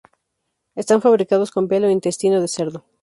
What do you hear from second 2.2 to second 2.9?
de cerdo.